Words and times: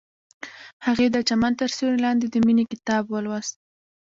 هغې 0.85 1.07
د 1.11 1.17
چمن 1.29 1.51
تر 1.61 1.69
سیوري 1.75 1.99
لاندې 2.05 2.25
د 2.29 2.35
مینې 2.45 2.63
کتاب 2.71 3.03
ولوست. 3.07 3.55